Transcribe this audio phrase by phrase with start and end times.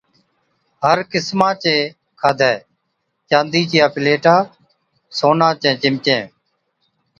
[0.83, 1.75] هر قِسما چَي
[2.19, 2.53] کاڌَي،
[3.29, 4.35] چاندِي چِيا پليٽا،
[5.17, 6.23] سونا چين چمچين